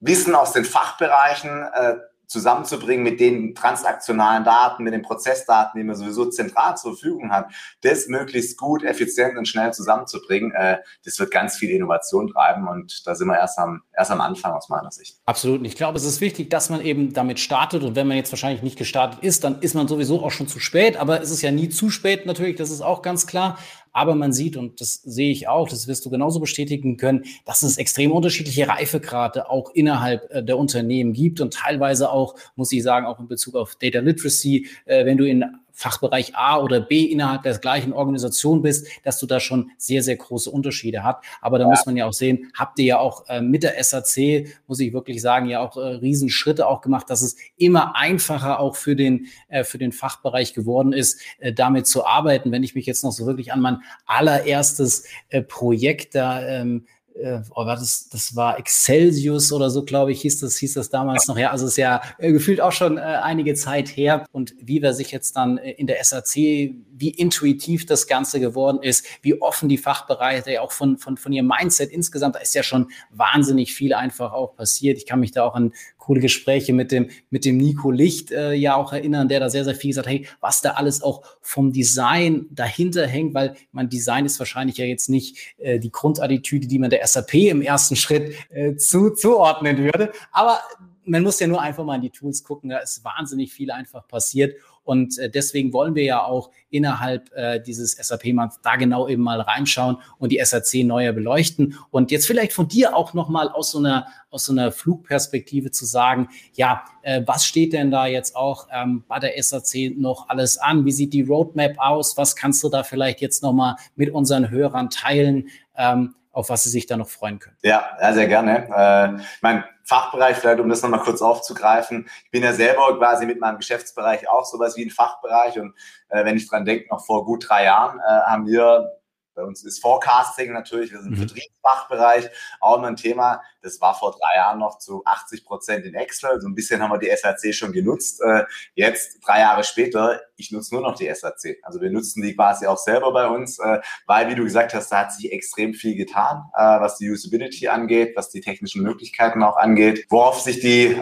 [0.00, 1.96] Wissen aus den Fachbereichen äh,
[2.30, 7.50] zusammenzubringen mit den transaktionalen Daten, mit den Prozessdaten, die man sowieso zentral zur Verfügung hat,
[7.82, 13.04] das möglichst gut, effizient und schnell zusammenzubringen, äh, das wird ganz viel Innovation treiben und
[13.04, 15.18] da sind wir erst am, erst am Anfang aus meiner Sicht.
[15.26, 15.66] Absolut.
[15.66, 18.62] Ich glaube, es ist wichtig, dass man eben damit startet und wenn man jetzt wahrscheinlich
[18.62, 21.50] nicht gestartet ist, dann ist man sowieso auch schon zu spät, aber es ist ja
[21.50, 23.58] nie zu spät natürlich, das ist auch ganz klar.
[23.92, 27.62] Aber man sieht, und das sehe ich auch, das wirst du genauso bestätigen können, dass
[27.62, 32.82] es extrem unterschiedliche Reifegrade auch innerhalb äh, der Unternehmen gibt und teilweise auch, muss ich
[32.82, 37.04] sagen, auch in Bezug auf Data Literacy, äh, wenn du in Fachbereich A oder B
[37.04, 41.18] innerhalb der gleichen Organisation bist, dass du da schon sehr, sehr große Unterschiede hast.
[41.40, 41.70] Aber da ja.
[41.70, 44.92] muss man ja auch sehen, habt ihr ja auch äh, mit der SAC, muss ich
[44.92, 49.26] wirklich sagen, ja auch äh, Riesenschritte auch gemacht, dass es immer einfacher auch für den,
[49.48, 52.52] äh, für den Fachbereich geworden ist, äh, damit zu arbeiten.
[52.52, 56.86] Wenn ich mich jetzt noch so wirklich an mein allererstes äh, Projekt da ähm,
[57.20, 61.28] äh, oh, das, das war Excelsius oder so, glaube ich, hieß das, hieß das damals
[61.28, 61.38] noch.
[61.38, 64.26] Ja, also es ist ja äh, gefühlt auch schon äh, einige Zeit her.
[64.32, 68.82] Und wie wir sich jetzt dann äh, in der SAC, wie intuitiv das Ganze geworden
[68.82, 72.62] ist, wie offen die Fachbereiche auch von, von, von ihrem Mindset insgesamt, da ist ja
[72.62, 74.98] schon wahnsinnig viel einfach auch passiert.
[74.98, 78.54] Ich kann mich da auch an coole Gespräche mit dem, mit dem Nico Licht äh,
[78.54, 81.22] ja auch erinnern, der da sehr, sehr viel gesagt hat, hey, was da alles auch
[81.40, 86.66] vom Design dahinter hängt, weil mein Design ist wahrscheinlich ja jetzt nicht äh, die Grundattitüde,
[86.66, 90.10] die man der SAP im ersten Schritt äh, zu, zuordnen würde.
[90.32, 90.58] Aber
[91.04, 94.06] man muss ja nur einfach mal in die Tools gucken, da ist wahnsinnig viel einfach
[94.08, 94.56] passiert.
[94.90, 99.40] Und äh, deswegen wollen wir ja auch innerhalb äh, dieses SAP-Months da genau eben mal
[99.40, 101.76] reinschauen und die SAC neuer beleuchten.
[101.92, 105.84] Und jetzt vielleicht von dir auch nochmal aus so einer, aus so einer Flugperspektive zu
[105.84, 110.58] sagen, ja, äh, was steht denn da jetzt auch ähm, bei der SAC noch alles
[110.58, 110.84] an?
[110.84, 112.16] Wie sieht die Roadmap aus?
[112.16, 115.50] Was kannst du da vielleicht jetzt nochmal mit unseren Hörern teilen?
[115.76, 117.56] Ähm, auf was sie sich da noch freuen können.
[117.62, 118.68] Ja, sehr gerne.
[118.68, 122.08] Äh, ich meine, Fachbereich, vielleicht um das nochmal kurz aufzugreifen.
[122.24, 125.74] Ich bin ja selber quasi mit meinem Geschäftsbereich auch sowas wie ein Fachbereich und
[126.10, 128.99] äh, wenn ich dran denke, noch vor gut drei Jahren äh, haben wir
[129.34, 131.16] bei uns ist Forecasting natürlich, wir sind mhm.
[131.16, 132.28] Vertriebsfachbereich,
[132.60, 133.42] auch immer ein Thema.
[133.62, 136.40] Das war vor drei Jahren noch zu 80 Prozent in Excel.
[136.40, 138.20] So ein bisschen haben wir die SAC schon genutzt.
[138.22, 141.58] Äh, jetzt, drei Jahre später, ich nutze nur noch die SAC.
[141.62, 144.90] Also wir nutzen die quasi auch selber bei uns, äh, weil, wie du gesagt hast,
[144.90, 149.42] da hat sich extrem viel getan, äh, was die Usability angeht, was die technischen Möglichkeiten
[149.42, 151.00] auch angeht, worauf sich die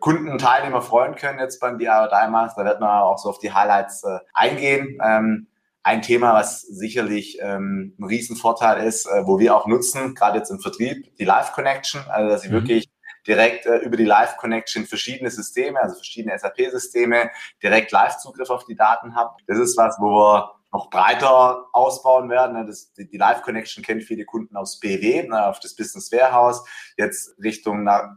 [0.00, 2.64] Kunden und Teilnehmer freuen können jetzt beim BI Master.
[2.64, 4.98] Da wird man auch so auf die Highlights eingehen.
[5.82, 10.50] Ein Thema, was sicherlich ähm, ein Riesenvorteil ist, äh, wo wir auch nutzen, gerade jetzt
[10.50, 12.54] im Vertrieb, die Live Connection, also dass ich mhm.
[12.54, 12.90] wirklich
[13.26, 17.30] direkt äh, über die Live Connection verschiedene Systeme, also verschiedene SAP-Systeme,
[17.62, 19.36] direkt Live-Zugriff auf die Daten habe.
[19.46, 22.56] Das ist was, wo wir noch breiter ausbauen werden.
[22.56, 26.10] Ne, das, die, die Live Connection kennt viele Kunden aus BW, ne, auf das Business
[26.12, 26.64] Warehouse,
[26.96, 28.08] jetzt Richtung nach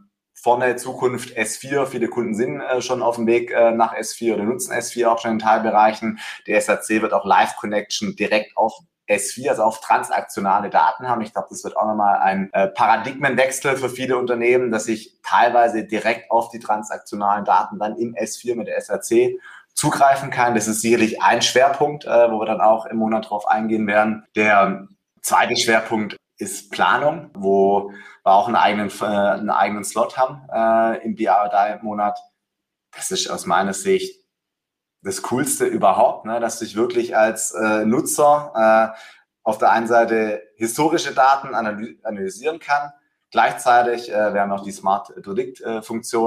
[0.42, 1.86] vorne Zukunft S4.
[1.86, 5.18] Viele Kunden sind äh, schon auf dem Weg äh, nach S4 oder nutzen S4 auch
[5.20, 6.18] schon in Teilbereichen.
[6.46, 8.74] Der SAC wird auch Live Connection direkt auf
[9.08, 11.20] S4, also auf transaktionale Daten haben.
[11.20, 15.84] Ich glaube, das wird auch nochmal ein äh, Paradigmenwechsel für viele Unternehmen, dass ich teilweise
[15.84, 19.38] direkt auf die transaktionalen Daten dann im S4 mit der SAC
[19.74, 20.54] zugreifen kann.
[20.54, 24.24] Das ist sicherlich ein Schwerpunkt, äh, wo wir dann auch im Monat drauf eingehen werden.
[24.34, 24.88] Der
[25.20, 27.90] zweite Schwerpunkt ist Planung, wo
[28.24, 32.18] wir auch einen eigenen, äh, einen eigenen Slot haben äh, im BRDI-Monat.
[32.94, 34.20] Das ist aus meiner Sicht
[35.02, 36.40] das Coolste überhaupt, ne?
[36.40, 38.98] dass ich wirklich als äh, Nutzer äh,
[39.44, 42.92] auf der einen Seite historische Daten analysieren kann,
[43.32, 45.80] Gleichzeitig, äh, wir haben auch die Smart Predict äh,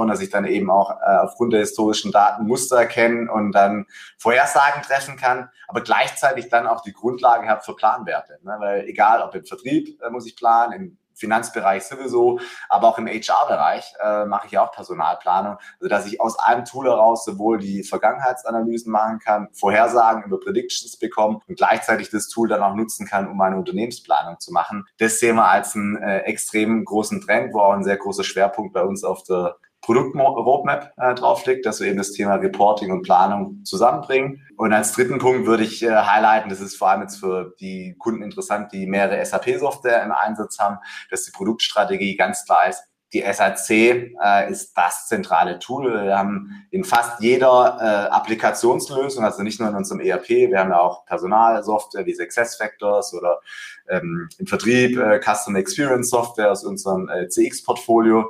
[0.08, 3.86] dass ich dann eben auch äh, aufgrund der historischen Daten Muster erkennen und dann
[4.18, 8.40] Vorhersagen treffen kann, aber gleichzeitig dann auch die Grundlage habe für Planwerte.
[8.42, 8.56] Ne?
[8.58, 13.06] Weil egal, ob im Vertrieb äh, muss ich planen, im Finanzbereich sowieso, aber auch im
[13.06, 17.82] HR-Bereich äh, mache ich auch Personalplanung, also dass ich aus einem Tool heraus sowohl die
[17.82, 23.28] Vergangenheitsanalysen machen kann, Vorhersagen über Predictions bekommen und gleichzeitig das Tool dann auch nutzen kann,
[23.28, 24.86] um meine Unternehmensplanung zu machen.
[24.98, 28.72] Das sehen wir als einen äh, extrem großen Trend, wo auch ein sehr großer Schwerpunkt
[28.72, 33.02] bei uns auf der Produktroadmap äh, drauf liegt, dass wir eben das Thema Reporting und
[33.02, 34.44] Planung zusammenbringen.
[34.56, 37.94] Und als dritten Punkt würde ich äh, highlighten, das ist vor allem jetzt für die
[37.96, 43.22] Kunden interessant, die mehrere SAP-Software im Einsatz haben, dass die Produktstrategie ganz klar ist, die
[43.22, 46.04] SAC äh, ist das zentrale Tool.
[46.04, 50.70] Wir haben in fast jeder äh, Applikationslösung, also nicht nur in unserem ERP, wir haben
[50.70, 53.40] ja auch Personalsoftware wie SuccessFactors oder
[53.88, 58.28] ähm, im Vertrieb äh, Customer Experience Software aus unserem äh, CX-Portfolio.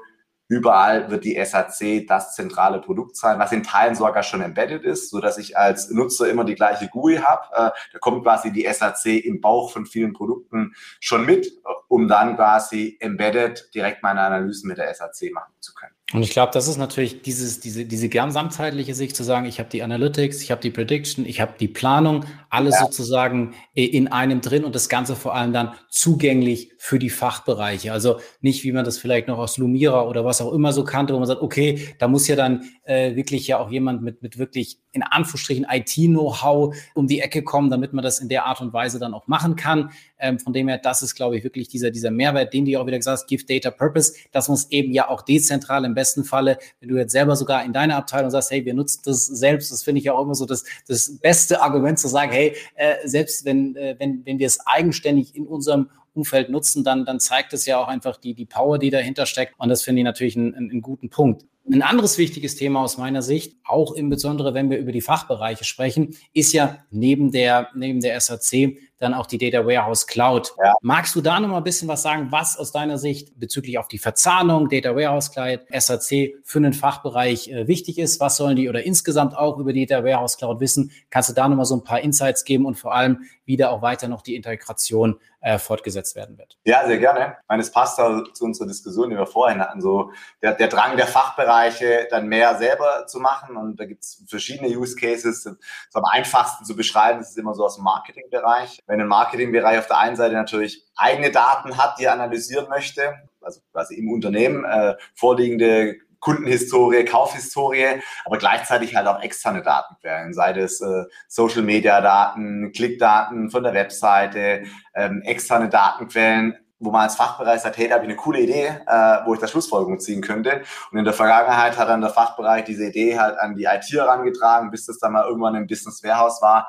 [0.49, 5.11] Überall wird die SAC das zentrale Produkt sein, was in Teilen sogar schon embedded ist,
[5.11, 7.47] so dass ich als Nutzer immer die gleiche GUI habe.
[7.53, 11.51] Äh, da kommt quasi die SAC im Bauch von vielen Produkten schon mit,
[11.89, 15.93] um dann quasi embedded direkt meine Analysen mit der SAC machen zu können.
[16.13, 19.69] Und ich glaube, das ist natürlich dieses, diese, diese gesamtheitliche Sicht zu sagen, ich habe
[19.69, 22.25] die Analytics, ich habe die Prediction, ich habe die Planung,
[22.57, 22.87] alles ja.
[22.87, 27.92] sozusagen in einem drin und das Ganze vor allem dann zugänglich für die Fachbereiche.
[27.92, 31.12] Also nicht, wie man das vielleicht noch aus Lumira oder was auch immer so kannte,
[31.12, 34.38] wo man sagt, okay, da muss ja dann äh, wirklich ja auch jemand mit, mit
[34.38, 38.73] wirklich in Anführungsstrichen IT-Know-how um die Ecke kommen, damit man das in der Art und
[38.73, 39.90] Weise dann auch machen kann.
[40.19, 42.87] Ähm, von dem her, das ist, glaube ich, wirklich dieser, dieser Mehrwert, den du auch
[42.87, 46.25] wieder gesagt hast, Give Data Purpose, dass man es eben ja auch dezentral im besten
[46.25, 49.71] Falle, wenn du jetzt selber sogar in deiner Abteilung sagst, hey, wir nutzen das selbst,
[49.71, 52.97] das finde ich ja auch immer so das, das beste Argument zu sagen, hey, äh,
[53.05, 57.53] selbst wenn, äh, wenn, wenn wir es eigenständig in unserem Umfeld nutzen, dann, dann zeigt
[57.53, 59.55] es ja auch einfach die, die Power, die dahinter steckt.
[59.59, 61.45] Und das finde ich natürlich einen, einen guten Punkt.
[61.71, 65.65] Ein anderes wichtiges Thema aus meiner Sicht, auch im Besonderen, wenn wir über die Fachbereiche
[65.65, 70.55] sprechen, ist ja neben der, neben der SAC dann auch die Data Warehouse Cloud.
[70.63, 70.75] Ja.
[70.81, 73.89] Magst du da noch mal ein bisschen was sagen, was aus deiner Sicht bezüglich auf
[73.89, 78.21] die Verzahnung Data Warehouse Cloud, SAC für einen Fachbereich äh, wichtig ist?
[78.21, 80.91] Was sollen die oder insgesamt auch über die Data Warehouse Cloud wissen?
[81.11, 83.71] Kannst du da noch mal so ein paar Insights geben und vor allem, wie da
[83.71, 86.59] auch weiter noch die Integration äh, fortgesetzt werden wird?
[86.65, 87.37] Ja, sehr gerne.
[87.43, 89.81] Ich meine, es passt auch zu unserer Diskussion, die wir vorhin hatten.
[89.81, 90.11] So
[90.43, 93.57] der, der Drang der Fachbereiche, dann mehr selber zu machen.
[93.57, 95.45] Und da gibt es verschiedene Use Cases.
[95.45, 95.57] Das
[95.93, 99.87] am einfachsten zu beschreiben, das ist immer so aus dem Marketingbereich wenn ein Marketingbereich auf
[99.87, 104.64] der einen Seite natürlich eigene Daten hat, die er analysieren möchte, also quasi im Unternehmen
[104.64, 112.01] äh, vorliegende Kundenhistorie, Kaufhistorie, aber gleichzeitig halt auch externe Datenquellen, sei das äh, Social Media
[112.01, 117.94] Daten, Klickdaten von der Webseite, ähm, externe Datenquellen, wo man als Fachbereich sagt, hey, da
[117.94, 120.62] habe ich eine coole Idee, äh, wo ich da Schlussfolgerungen ziehen könnte.
[120.90, 124.70] Und in der Vergangenheit hat dann der Fachbereich diese Idee halt an die IT herangetragen,
[124.70, 126.68] bis das dann mal irgendwann im Business Warehouse war,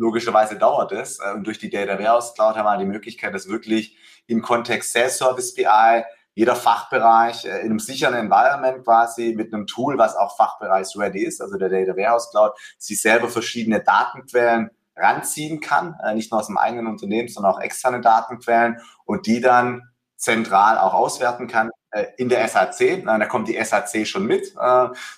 [0.00, 1.20] logischerweise dauert es.
[1.20, 4.92] Äh, und durch die Data Warehouse Cloud haben wir die Möglichkeit, das wirklich im Kontext
[4.92, 6.02] Sales Service BI,
[6.34, 11.40] jeder Fachbereich äh, in einem sicheren Environment quasi mit einem Tool, was auch fachbereichs-ready ist,
[11.40, 16.46] also der Data Warehouse Cloud, sich selber verschiedene Datenquellen ranziehen kann, äh, nicht nur aus
[16.46, 19.82] dem eigenen Unternehmen, sondern auch externe Datenquellen und die dann
[20.16, 21.70] zentral auch auswerten kann
[22.18, 23.04] in der SAC.
[23.04, 24.54] Da kommt die SAC schon mit,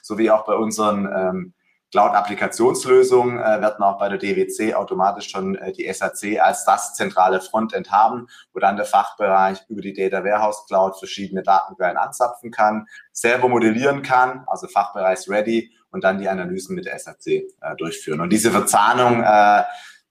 [0.00, 1.54] so wie auch bei unseren ähm,
[1.92, 7.40] Cloud-Applikationslösungen äh, werden auch bei der DWC automatisch schon äh, die SAC als das zentrale
[7.40, 12.86] Frontend haben, wo dann der Fachbereich über die Data Warehouse Cloud verschiedene Datenquellen anzapfen kann,
[13.12, 17.44] selber modellieren kann, also Fachbereich ready und dann die Analysen mit der SAC äh,
[17.76, 18.22] durchführen.
[18.22, 19.62] Und diese Verzahnung äh,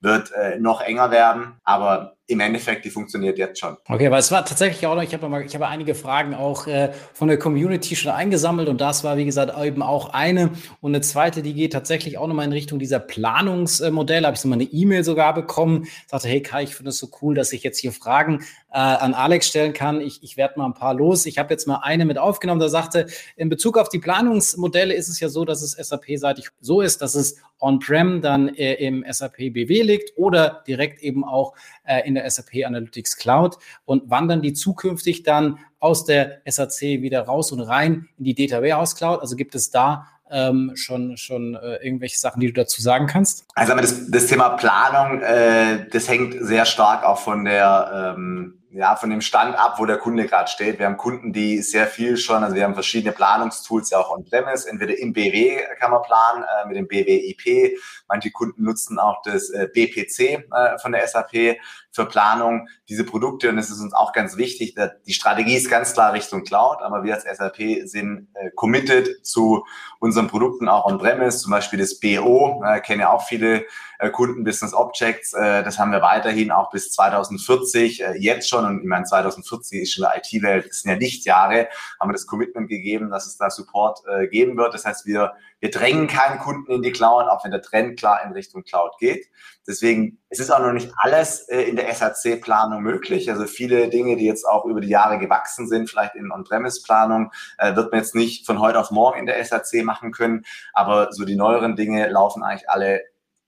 [0.01, 3.77] wird äh, noch enger werden, aber im Endeffekt, die funktioniert jetzt schon.
[3.87, 6.65] Okay, aber es war tatsächlich auch noch, ich habe mal, ich habe einige Fragen auch
[6.67, 10.51] äh, von der Community schon eingesammelt und das war, wie gesagt, eben auch eine.
[10.79, 14.25] Und eine zweite, die geht tatsächlich auch nochmal in Richtung dieser Planungsmodelle.
[14.25, 17.09] Habe ich so mal eine E-Mail sogar bekommen, sagte, hey Kai, ich finde es so
[17.21, 20.01] cool, dass ich jetzt hier Fragen äh, an Alex stellen kann.
[20.01, 21.25] Ich, ich werde mal ein paar los.
[21.25, 25.09] Ich habe jetzt mal eine mit aufgenommen, da sagte, in Bezug auf die Planungsmodelle ist
[25.09, 29.37] es ja so, dass es SAP-seitig so ist, dass es on-prem dann äh, im SAP
[29.37, 31.53] BW liegt oder direkt eben auch
[31.85, 37.21] äh, in der SAP Analytics Cloud und wandern die zukünftig dann aus der SAC wieder
[37.23, 39.21] raus und rein in die Data Warehouse Cloud?
[39.21, 43.45] Also gibt es da ähm, schon, schon äh, irgendwelche Sachen, die du dazu sagen kannst?
[43.55, 48.95] Also das, das Thema Planung, äh, das hängt sehr stark auch von der ähm ja,
[48.95, 50.79] von dem Stand ab, wo der Kunde gerade steht.
[50.79, 54.69] Wir haben Kunden, die sehr viel schon, also wir haben verschiedene Planungstools ja auch on-premise.
[54.69, 57.77] Entweder im BW kann man planen, äh, mit dem BWIP.
[58.07, 61.57] Manche Kunden nutzen auch das äh, BPC äh, von der SAP
[61.91, 62.67] für Planung.
[62.89, 64.75] Diese Produkte, und es ist uns auch ganz wichtig,
[65.05, 69.65] die Strategie ist ganz klar Richtung Cloud, aber wir als SAP sind äh, committed zu
[69.99, 73.65] unseren Produkten auch on-premise, zum Beispiel das BO, äh, kennen ja auch viele
[74.01, 75.33] äh, Kunden Business Objects.
[75.33, 78.65] Äh, das haben wir weiterhin auch bis 2040 äh, jetzt schon.
[78.65, 81.67] Und ich meine, 2040 ist schon der IT-Welt, das sind ja Lichtjahre,
[81.99, 84.73] haben wir das Commitment gegeben, dass es da Support äh, geben wird.
[84.73, 88.21] Das heißt, wir, wir drängen keinen Kunden in die Cloud, auch wenn der Trend klar
[88.25, 89.27] in Richtung Cloud geht.
[89.67, 93.29] Deswegen, es ist auch noch nicht alles äh, in der SAC-Planung möglich.
[93.29, 97.75] Also viele Dinge, die jetzt auch über die Jahre gewachsen sind, vielleicht in On-Premise-Planung, äh,
[97.75, 100.43] wird man jetzt nicht von heute auf morgen in der SAC machen können.
[100.73, 103.01] Aber so die neueren Dinge laufen eigentlich alle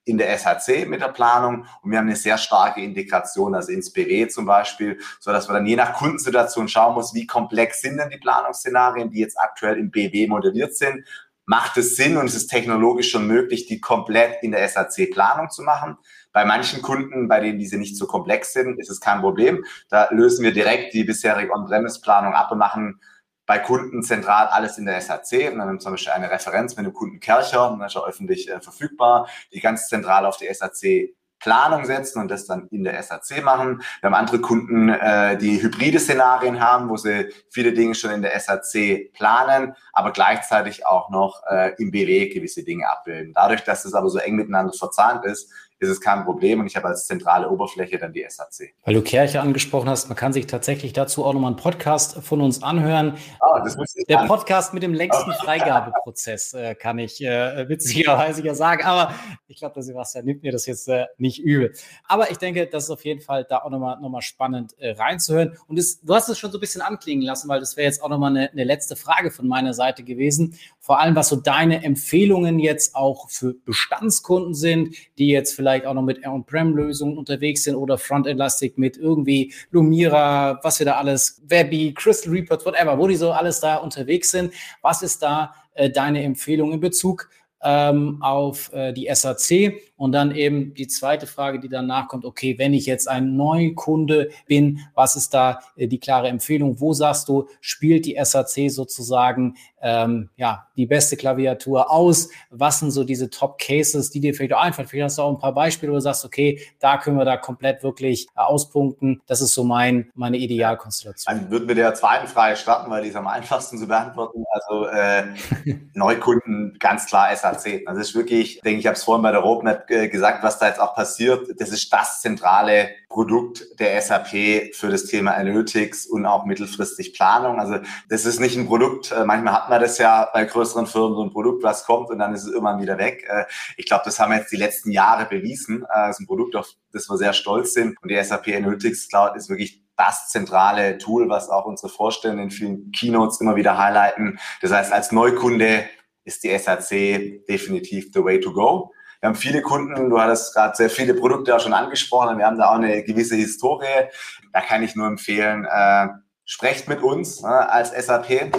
[0.06, 3.94] in der SHC mit der Planung und wir haben eine sehr starke Integration, also ins
[3.94, 7.98] BW zum Beispiel, so dass man dann je nach Kundensituation schauen muss, wie komplex sind
[7.98, 11.08] denn die Planungsszenarien, die jetzt aktuell im BW modelliert sind.
[11.46, 15.62] Macht es Sinn und ist es technologisch schon möglich, die komplett in der SAC-Planung zu
[15.62, 15.98] machen?
[16.32, 19.66] Bei manchen Kunden, bei denen diese nicht so komplex sind, ist es kein Problem.
[19.90, 23.02] Da lösen wir direkt die bisherige On-Premise-Planung ab und machen
[23.46, 25.50] bei Kunden zentral alles in der SHC.
[25.50, 27.96] Und dann haben wir zum Beispiel eine Referenz mit dem Kunden Kercher, und das ist
[27.96, 32.68] ja öffentlich äh, verfügbar, die ganz zentral auf die SHC Planung setzen und das dann
[32.70, 33.82] in der SAC machen.
[34.00, 38.22] Wir haben andere Kunden, äh, die hybride Szenarien haben, wo sie viele Dinge schon in
[38.22, 43.34] der SAC planen, aber gleichzeitig auch noch äh, im BW gewisse Dinge abbilden.
[43.34, 45.52] Dadurch, dass es aber so eng miteinander verzahnt ist,
[45.84, 48.74] ist es kein Problem und ich habe als zentrale Oberfläche dann die SAC.
[48.84, 52.42] Weil du Kirche angesprochen hast, man kann sich tatsächlich dazu auch nochmal einen Podcast von
[52.42, 53.18] uns anhören.
[53.42, 53.60] Oh,
[54.08, 54.28] Der an.
[54.28, 55.44] Podcast mit dem längsten oh.
[55.44, 58.84] Freigabeprozess, äh, kann ich äh, witzigerweise ja sagen.
[58.84, 59.14] Aber
[59.48, 61.74] ich glaube, der Sebastian nimmt mir das jetzt äh, nicht übel.
[62.08, 64.92] Aber ich denke, das ist auf jeden Fall da auch nochmal noch mal spannend äh,
[64.92, 65.58] reinzuhören.
[65.68, 68.02] Und es, du hast es schon so ein bisschen anklingen lassen, weil das wäre jetzt
[68.02, 70.58] auch nochmal eine, eine letzte Frage von meiner Seite gewesen.
[70.80, 75.88] Vor allem, was so deine Empfehlungen jetzt auch für Bestandskunden sind, die jetzt vielleicht vielleicht
[75.88, 81.42] auch noch mit On-Prem-Lösungen unterwegs sind oder Front-Elastic mit irgendwie Lumira, was wir da alles,
[81.48, 84.54] Webby, Crystal Report, whatever, wo die so alles da unterwegs sind.
[84.82, 87.30] Was ist da äh, deine Empfehlung in Bezug
[87.64, 89.74] ähm, auf äh, die SAC?
[89.96, 94.32] Und dann eben die zweite Frage, die danach kommt, okay, wenn ich jetzt ein Neukunde
[94.48, 96.82] bin, was ist da äh, die klare Empfehlung?
[96.82, 102.30] Wo sagst du, spielt die SAC sozusagen ähm, ja, die beste Klaviatur aus?
[102.50, 104.90] Was sind so diese Top-Cases, die dir vielleicht auch einfallen?
[104.90, 107.38] Vielleicht hast du auch ein paar Beispiele, wo du sagst, okay, da können wir da
[107.38, 109.22] komplett wirklich äh, auspunkten.
[109.28, 111.34] Das ist so mein, meine Idealkonstellation.
[111.34, 114.44] Dann würden wir der zweiten Frage starten, weil die ist am einfachsten zu beantworten.
[114.52, 115.24] Also äh,
[115.94, 117.53] Neukunden, ganz klar SAC.
[117.54, 120.68] Das ist wirklich, denke ich, habe es vorhin bei der Roadmap äh, gesagt, was da
[120.68, 121.48] jetzt auch passiert.
[121.60, 127.60] Das ist das zentrale Produkt der SAP für das Thema Analytics und auch mittelfristig Planung.
[127.60, 127.78] Also
[128.10, 131.24] das ist nicht ein Produkt, äh, manchmal hat man das ja bei größeren Firmen, so
[131.24, 133.26] ein Produkt, was kommt und dann ist es irgendwann wieder weg.
[133.28, 133.46] Äh,
[133.78, 135.86] ich glaube, das haben wir jetzt die letzten Jahre bewiesen.
[135.94, 137.98] Das ist ein Produkt, auf das wir sehr stolz sind.
[138.02, 142.52] Und die SAP Analytics Cloud ist wirklich das zentrale Tool, was auch unsere Vorstellenden in
[142.52, 144.40] vielen Keynotes immer wieder highlighten.
[144.62, 145.86] Das heißt, als Neukunde
[146.24, 148.92] ist die SAC definitiv the way to go.
[149.20, 152.58] Wir haben viele Kunden, du hattest gerade sehr viele Produkte auch schon angesprochen, wir haben
[152.58, 154.10] da auch eine gewisse Historie.
[154.52, 156.08] Da kann ich nur empfehlen, äh,
[156.46, 158.30] sprecht mit uns äh, als SAP.
[158.30, 158.50] Äh,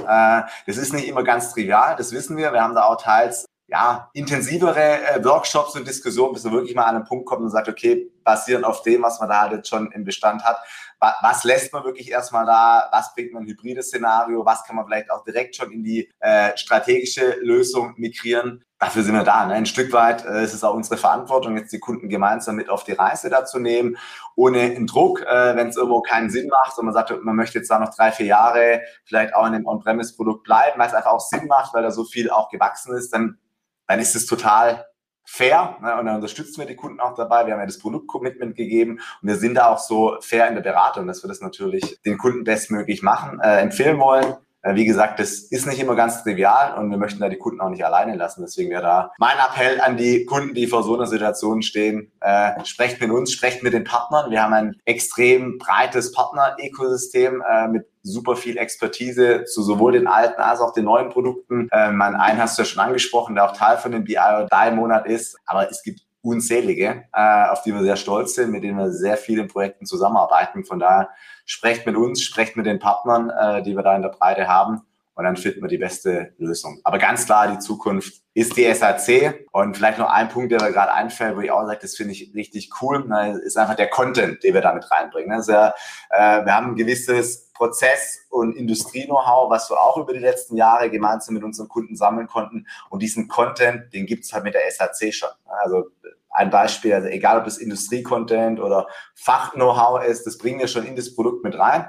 [0.67, 2.53] das ist nicht immer ganz trivial, das wissen wir.
[2.53, 6.85] Wir haben da auch teils ja, intensivere äh, Workshops und Diskussionen, bis man wirklich mal
[6.85, 9.69] an einen Punkt kommt und sagt, okay, basierend auf dem, was man da halt jetzt
[9.69, 10.59] schon im Bestand hat,
[11.01, 14.77] wa was lässt man wirklich erstmal da, was bringt man ein hybrides Szenario, was kann
[14.77, 19.47] man vielleicht auch direkt schon in die äh, strategische Lösung migrieren dafür sind wir da.
[19.47, 19.55] Ne?
[19.55, 22.85] Ein Stück weit äh, ist es auch unsere Verantwortung, jetzt die Kunden gemeinsam mit auf
[22.85, 23.97] die Reise dazu nehmen,
[24.37, 27.59] ohne einen Druck, äh, wenn es irgendwo keinen Sinn macht und man sagt, man möchte
[27.59, 31.13] jetzt da noch drei, vier Jahre vielleicht auch in dem On-Premise-Produkt bleiben, weil es einfach
[31.13, 33.39] auch Sinn macht, weil da so viel auch gewachsen ist, dann,
[33.87, 34.87] dann ist es total
[35.25, 35.99] fair ne?
[35.99, 37.47] und dann unterstützen wir die Kunden auch dabei.
[37.47, 40.63] Wir haben ja das Produktcommitment gegeben und wir sind da auch so fair in der
[40.63, 44.37] Beratung, dass wir das natürlich den Kunden bestmöglich machen, äh, empfehlen wollen.
[44.65, 47.61] Äh, wie gesagt, das ist nicht immer ganz trivial und wir möchten da die Kunden
[47.61, 48.43] auch nicht alleine lassen.
[48.43, 52.65] Deswegen wäre da mein Appell an die Kunden, die vor so einer Situation stehen, äh,
[52.65, 54.31] sprecht mit uns, sprecht mit den Partnern.
[54.31, 60.41] Wir haben ein extrem breites Partner-Ökosystem äh, mit super viel Expertise zu sowohl den alten
[60.41, 61.69] als auch den neuen Produkten.
[61.73, 64.47] Äh, mein einen hast du ja schon angesprochen, der auch Teil von dem BI oder
[64.47, 65.39] DI-Monat ist.
[65.47, 69.17] Aber es gibt unzählige, äh, auf die wir sehr stolz sind, mit denen wir sehr
[69.17, 70.65] viel in Projekten zusammenarbeiten.
[70.65, 71.09] Von daher
[71.47, 74.83] sprecht mit uns, sprecht mit den Partnern, äh, die wir da in der Breite haben
[75.15, 76.81] und dann finden wir die beste Lösung.
[76.83, 79.47] Aber ganz klar, die Zukunft ist die SAC.
[79.53, 82.13] Und vielleicht noch ein Punkt, der mir gerade einfällt, wo ich auch sage, das finde
[82.13, 83.09] ich richtig cool,
[83.45, 85.33] ist einfach der Content, den wir damit reinbringen.
[85.33, 90.57] Also, äh, wir haben ein gewisses Prozess- und Industrie-Know-how, was wir auch über die letzten
[90.57, 92.67] Jahre gemeinsam mit unseren Kunden sammeln konnten.
[92.91, 95.29] Und diesen Content, den gibt's halt mit der SAC schon.
[95.47, 95.85] Also
[96.31, 100.97] ein Beispiel, also egal ob es Industrie-Content oder Fach-Know-how ist, das bringen wir schon in
[100.97, 101.89] das Produkt mit rein.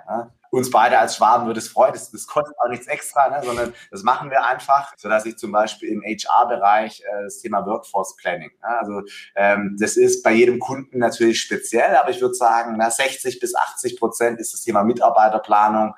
[0.55, 3.73] Uns beide als Schwaben würde es freuen, das, das kostet auch nichts extra, ne, sondern
[3.91, 8.51] das machen wir einfach, sodass ich zum Beispiel im HR-Bereich äh, das Thema Workforce Planning,
[8.61, 9.01] ja, also
[9.35, 13.53] ähm, das ist bei jedem Kunden natürlich speziell, aber ich würde sagen, na, 60 bis
[13.53, 15.93] 80 Prozent ist das Thema Mitarbeiterplanung,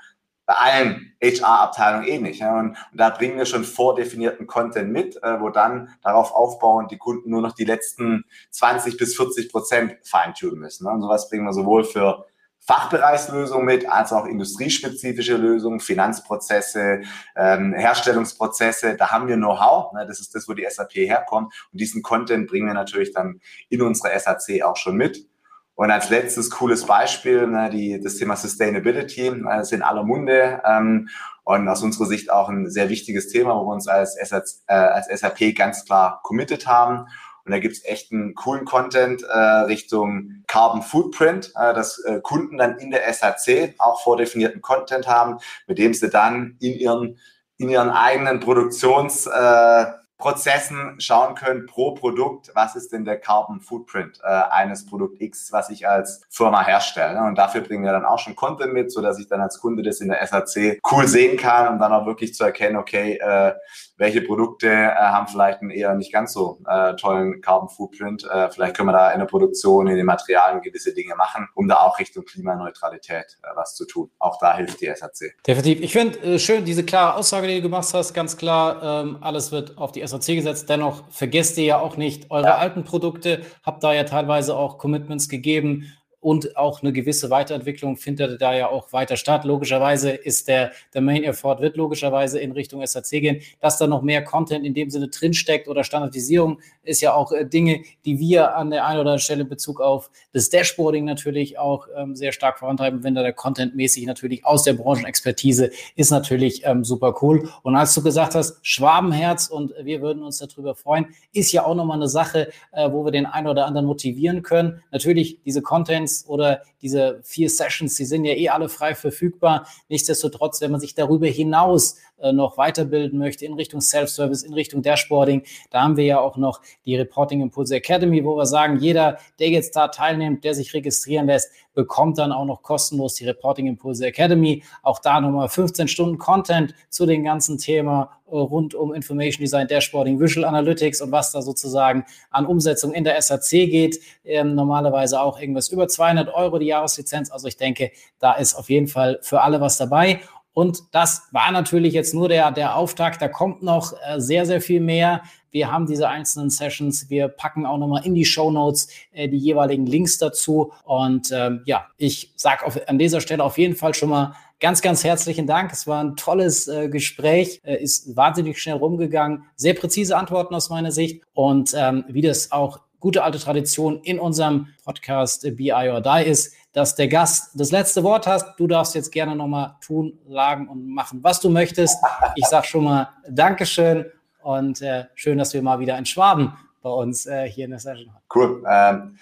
[0.48, 2.39] bei allen HR-Abteilungen ähnlich.
[2.39, 2.58] Ja.
[2.58, 6.98] Und, und, da bringen wir schon vordefinierten Content mit, äh, wo dann darauf aufbauend die
[6.98, 10.86] Kunden nur noch die letzten 20 bis 40 Prozent feintunen müssen.
[10.86, 10.91] Ne.
[10.91, 12.26] Und sowas bringen wir sowohl für
[12.67, 17.01] Fachbereichslösungen mit, als auch industriespezifische Lösungen, Finanzprozesse,
[17.38, 18.97] ähm, Herstellungsprozesse.
[18.97, 19.93] Da haben wir Know-how.
[19.93, 20.06] Ne?
[20.06, 21.53] Das ist das, wo die SAP herkommt.
[21.71, 25.27] Und diesen Content bringen wir natürlich dann in unsere SAC auch schon mit.
[25.75, 30.60] Und als letztes cooles Beispiel, ne, die, das Thema Sustainability äh, ist in aller Munde
[30.65, 31.08] ähm,
[31.43, 34.73] und aus unserer Sicht auch ein sehr wichtiges Thema, wo wir uns als, SAP, äh,
[34.73, 37.06] als SAP ganz klar committed haben.
[37.47, 42.57] Und da gibt's echt einen coolen Content äh, Richtung Carbon Footprint, äh, dass äh, Kunden
[42.57, 47.17] dann in der SAC auch vordefinierten Content haben, mit dem sie dann in ihren,
[47.57, 49.25] in ihren eigenen Produktions...
[49.27, 49.86] Äh,
[50.17, 55.51] Prozessen schauen können pro Produkt, was ist denn der Carbon Footprint äh, eines Produkt X,
[55.51, 57.21] was ich als Firma herstelle.
[57.21, 59.83] Und dafür bringen wir dann auch schon Content mit, so dass ich dann als Kunde
[59.83, 63.53] das in der SAC cool sehen kann und dann auch wirklich zu erkennen, okay, äh,
[63.97, 68.23] welche Produkte äh, haben vielleicht einen eher nicht ganz so äh, tollen Carbon Footprint.
[68.31, 71.67] Äh, vielleicht können wir da in der Produktion, in den Materialien gewisse Dinge machen, um
[71.67, 74.10] da auch Richtung Klimaneutralität äh, was zu tun.
[74.19, 75.36] Auch da hilft die SAC.
[75.45, 75.81] Definitiv.
[75.81, 79.51] Ich finde äh, schön diese klare Aussage, die du gemacht hast, ganz klar, ähm, alles
[79.51, 80.69] wird auf die SAC gesetzt.
[80.69, 82.57] Dennoch vergesst ihr ja auch nicht eure ja.
[82.57, 88.41] alten Produkte, habt da ja teilweise auch Commitments gegeben und auch eine gewisse Weiterentwicklung findet
[88.41, 89.45] da ja auch weiter statt.
[89.45, 94.01] Logischerweise ist der, der Main Effort wird logischerweise in Richtung SAC gehen, dass da noch
[94.01, 98.56] mehr Content in dem Sinne drinsteckt oder Standardisierung ist ja auch äh, Dinge, die wir
[98.56, 102.32] an der einen oder anderen Stelle in Bezug auf das Dashboarding natürlich auch ähm, sehr
[102.32, 107.15] stark vorantreiben, wenn da der Content mäßig natürlich aus der Branchenexpertise ist natürlich ähm, super
[107.21, 107.49] cool.
[107.63, 111.75] Und als du gesagt hast, Schwabenherz und wir würden uns darüber freuen, ist ja auch
[111.75, 114.82] nochmal eine Sache, äh, wo wir den einen oder anderen motivieren können.
[114.91, 119.67] Natürlich diese Content Events oder diese vier Sessions, die sind ja eh alle frei verfügbar.
[119.89, 124.82] Nichtsdestotrotz, wenn man sich darüber hinaus äh, noch weiterbilden möchte in Richtung Self-Service, in Richtung
[124.82, 129.17] Dashboarding, da haben wir ja auch noch die Reporting Impulse Academy, wo wir sagen, jeder,
[129.39, 133.67] der jetzt da teilnimmt, der sich registrieren lässt, bekommt dann auch noch kostenlos die Reporting
[133.67, 134.63] Impulse Academy.
[134.82, 139.67] Auch da nochmal 15 Stunden Content zu dem ganzen Thema äh, rund um Information Design,
[139.67, 143.99] Dashboarding, Visual Analytics und was da sozusagen an Umsetzung in der SAC geht.
[144.25, 147.30] Ähm, normalerweise auch irgendwas über 200 Euro die Jahreslizenz.
[147.30, 150.21] Also ich denke, da ist auf jeden Fall für alle was dabei.
[150.58, 153.22] Und das war natürlich jetzt nur der, der Auftakt.
[153.22, 155.22] Da kommt noch äh, sehr, sehr viel mehr.
[155.52, 157.12] Wir haben diese einzelnen Sessions.
[157.12, 160.74] Wir packen auch nochmal in die Show Notes äh, die jeweiligen Links dazu.
[160.84, 165.04] Und ähm, ja, ich sage an dieser Stelle auf jeden Fall schon mal ganz, ganz
[165.04, 165.72] herzlichen Dank.
[165.72, 169.43] Es war ein tolles äh, Gespräch, äh, ist wahnsinnig schnell rumgegangen.
[169.58, 171.22] Sehr präzise Antworten aus meiner Sicht.
[171.34, 176.23] Und ähm, wie das auch gute alte Tradition in unserem Podcast äh, BI or Die
[176.25, 178.55] ist, dass der Gast das letzte Wort hast.
[178.57, 181.97] Du darfst jetzt gerne nochmal tun, lagen und machen, was du möchtest.
[182.36, 184.05] Ich sage schon mal Dankeschön
[184.43, 187.79] und äh, schön, dass wir mal wieder in Schwaben bei uns äh, hier in der
[187.79, 188.23] Session haben.
[188.33, 188.63] Cool.
[188.69, 189.17] Ähm,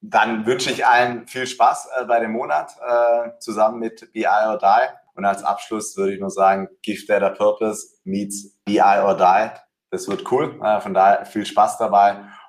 [0.00, 4.58] dann wünsche ich allen viel Spaß äh, bei dem Monat äh, zusammen mit BI or
[4.58, 4.88] Die.
[5.14, 9.50] Und als Abschluss würde ich nur sagen, Give Data Purpose meets BI or Die.
[9.90, 10.60] Das wird cool.
[10.62, 12.24] Äh, von daher viel Spaß dabei